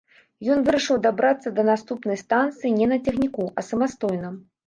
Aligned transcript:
Ён 0.53 0.59
вырашыў 0.67 0.97
дабрацца 1.05 1.51
да 1.59 1.65
наступнай 1.67 2.17
станцыі 2.23 2.71
не 2.79 2.87
на 2.93 2.99
цягніку, 3.09 3.43
а 3.59 3.67
самастойна. 3.71 4.35